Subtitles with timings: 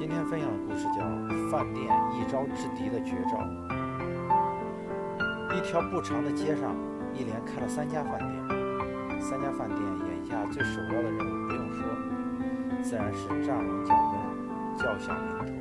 [0.00, 1.04] 今天分享的故事叫
[1.50, 1.84] 《饭店
[2.16, 3.36] 一招制敌的绝招》。
[5.54, 6.74] 一条不长的街上，
[7.12, 8.32] 一连开了三家饭店。
[9.20, 9.78] 三家饭店
[10.08, 11.84] 眼下最首要的任务不用说，
[12.80, 15.52] 自然是站稳脚跟，叫响名头，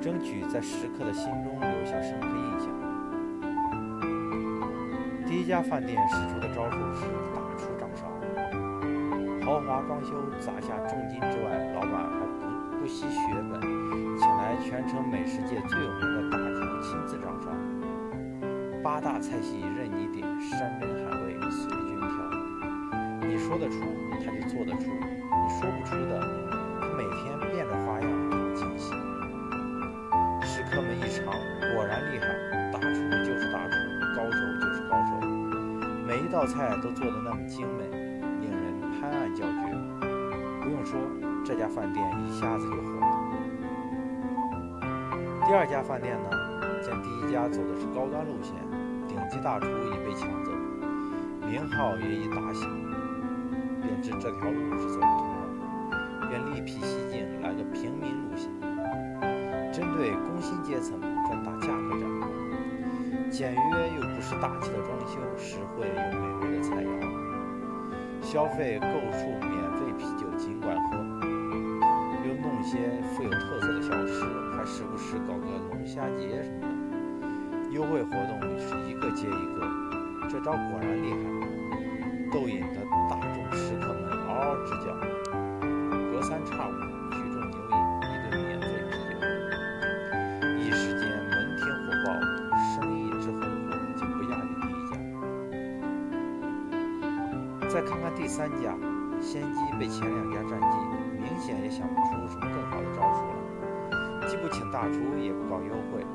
[0.00, 2.72] 争取在食客的心中留下深刻印象。
[5.26, 8.06] 第一家饭店使出的招数是打出掌勺，
[9.44, 12.31] 豪华装修砸下重金之外，老板还
[12.82, 13.16] 不惜血
[13.48, 13.60] 本，
[14.18, 17.48] 请来全城美食界最有名的大厨亲自掌勺，
[18.82, 22.10] 八大菜系任你点，山珍海味随君挑。
[23.22, 23.78] 你说得出，
[24.18, 26.18] 他就做得出；你说不出的，
[26.80, 28.92] 他每天变着花样给你惊喜。
[30.42, 31.32] 食客们一尝，
[31.76, 32.26] 果然厉害，
[32.72, 33.78] 大厨就是大厨，
[34.16, 35.20] 高手就是高手，
[36.04, 37.86] 每一道菜都做得那么精美，
[38.40, 39.72] 令人拍案叫绝。
[40.64, 40.98] 不用说，
[41.52, 43.06] 这家饭店一下子就火了。
[45.46, 46.30] 第二家饭店呢，
[46.80, 48.56] 见第一家走的是高端路线，
[49.06, 50.50] 顶级大厨已被抢走，
[51.44, 52.64] 名号也已打响，
[53.82, 55.44] 便知这条路是走不通了，
[56.30, 58.48] 便另辟蹊径，来个平民路线，
[59.70, 60.98] 针对工薪阶层
[61.28, 62.08] 专打价格战，
[63.30, 66.88] 简约又不失大气的装修，实惠又美味的菜肴，
[68.22, 69.28] 消费够数
[72.62, 74.24] 一些富有特色的小吃，
[74.56, 76.68] 还时不时搞个龙虾节什么的，
[77.72, 79.66] 优惠活动是一个接一个，
[80.30, 81.16] 这招果然厉害，
[82.30, 84.94] 逗引得大众食客们嗷嗷直叫，
[86.12, 86.70] 隔三差五
[87.10, 87.74] 聚众牛饮
[88.06, 89.26] 一顿免费啤酒，
[90.60, 92.14] 一时间门庭火爆，
[92.76, 94.94] 生意之红火就不亚于第一家。
[97.68, 98.72] 再看看第三家，
[99.20, 100.78] 先机被前两家占尽，
[101.20, 102.51] 明显也想不出什么。
[104.32, 106.06] 既不请大厨，也不搞优惠，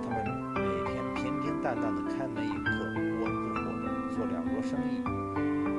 [0.00, 5.02] 他们每天平平淡淡的开门迎客，温不火的做两桌生意。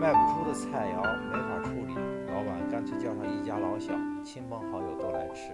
[0.00, 1.94] 卖不出的菜肴没法处理，
[2.32, 3.92] 老板干脆叫上一家老小，
[4.24, 5.52] 亲朋好友都来吃。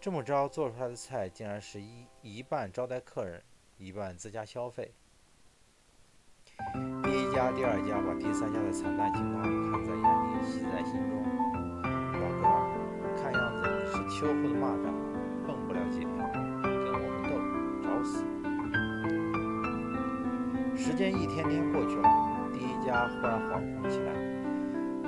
[0.00, 3.40] 这么着做出来的菜，竟然是一一半招待客人，
[3.76, 4.92] 一半自家消费。
[7.04, 11.47] 第一家、第二家把第三家的惨淡情况看在眼里，喜在心中。
[14.18, 14.90] 秋后的蚂蚱，
[15.46, 17.38] 蹦不了几条，跟我们斗，
[17.84, 18.26] 找死！
[20.74, 22.02] 时间一天天过去了，
[22.52, 24.10] 第一家忽然惶恐起来，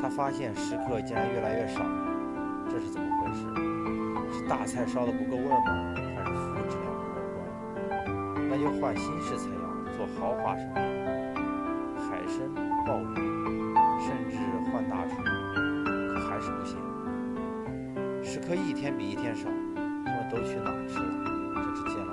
[0.01, 1.83] 他发现食客竟然越来越少，
[2.71, 3.43] 这是怎么回事？
[4.31, 5.93] 是大菜烧的不够味吗？
[6.15, 7.43] 还是服务质量不过关？
[8.49, 9.59] 那就换新式菜肴，
[9.97, 10.75] 做豪华生意。
[11.99, 12.47] 海参、
[12.87, 13.19] 鲍鱼，
[18.51, 21.05] 食客一天比一天少，他们都去哪儿吃了？
[21.55, 22.13] 真是见了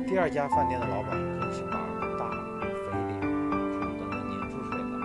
[0.00, 0.08] 鬼！
[0.08, 2.30] 第二家饭店的老板更是马儿大
[2.88, 4.96] 肥脸，猪都能拧出水了。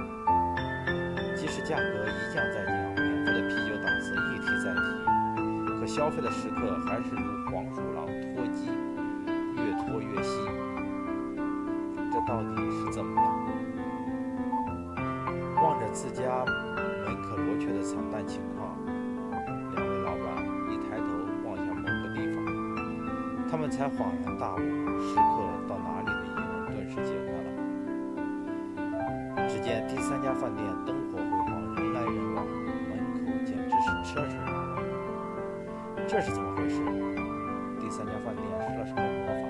[1.35, 4.79] 即使价格一降再降，免费的啤酒档次一提再提，
[5.77, 8.71] 可消费的食客还是如黄鼠狼脱鸡，
[9.57, 10.39] 越脱越细。
[12.13, 13.27] 这到底是怎么了？
[15.61, 18.60] 望着自家门可罗雀的惨淡情况，
[23.51, 24.59] 他们才恍然大悟，
[25.01, 25.21] 食客
[25.67, 27.49] 到哪里的疑问顿时解开了。
[29.49, 34.79] 只见第三家饭店灯火辉煌，人来人往，门口简直是车水马龙。
[36.07, 36.79] 这是怎么回事？
[37.81, 39.43] 第三家饭店施了什么魔法？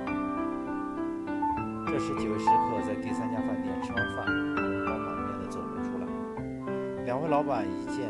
[1.85, 6.07] 这时，几位食客在第三家饭店吃完饭，红光满面地走了出来。
[7.05, 8.09] 两位老板一见，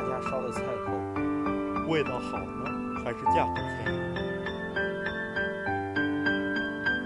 [0.00, 0.92] 大家烧的菜口
[1.86, 2.64] 味道好呢，
[3.04, 3.98] 还是价格便宜？”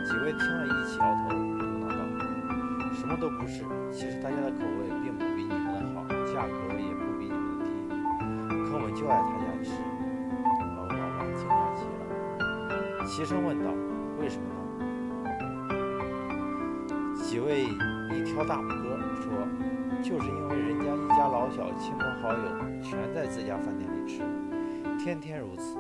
[0.07, 1.35] 几位听了一起摇头，嘟
[1.81, 1.99] 囔道
[2.95, 3.65] ：“什么都不是。
[3.91, 7.75] 其实大家的口味并不比你们的好，价格也不比你们低。
[8.65, 9.75] 可我就爱他家吃。”
[10.77, 13.67] 老老板惊讶极了，齐声问道
[14.23, 14.55] ：“为什么呢？”
[17.35, 19.27] 几位一挑大拇哥说
[20.01, 24.23] ：“就是因为人家一家老小、亲朋好友全在自家饭店里吃，
[25.03, 25.77] 天天如此。”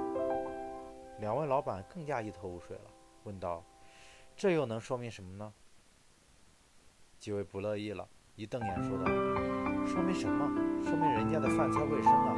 [1.20, 2.90] 两位老板更加一头雾水了，
[3.22, 3.62] 问道
[4.34, 5.54] ：“这又能说明什么呢？”
[7.20, 8.04] 几位不乐意了，
[8.34, 9.04] 一瞪眼说道
[9.86, 10.50] ：“说明什么？
[10.82, 12.34] 说明人家的饭菜卫生啊！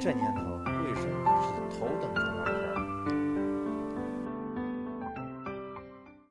[0.00, 0.42] 这年头。”
[0.82, 2.63] 卫生可是头等重要